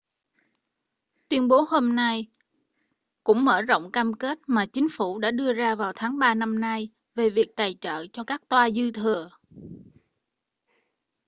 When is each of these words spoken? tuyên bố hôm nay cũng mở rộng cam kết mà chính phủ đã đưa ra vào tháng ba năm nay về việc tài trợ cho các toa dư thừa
tuyên 1.29 1.47
bố 1.47 1.61
hôm 1.67 1.95
nay 1.95 2.27
cũng 3.23 3.45
mở 3.45 3.61
rộng 3.61 3.91
cam 3.91 4.13
kết 4.13 4.39
mà 4.47 4.65
chính 4.65 4.87
phủ 4.91 5.19
đã 5.19 5.31
đưa 5.31 5.53
ra 5.53 5.75
vào 5.75 5.91
tháng 5.95 6.19
ba 6.19 6.35
năm 6.35 6.59
nay 6.59 6.89
về 7.15 7.29
việc 7.29 7.55
tài 7.55 7.75
trợ 7.81 8.05
cho 8.13 8.23
các 8.23 8.41
toa 8.49 8.69
dư 8.71 8.91
thừa 8.91 9.29